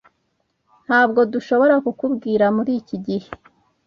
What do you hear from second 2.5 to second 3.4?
muri iki gihe.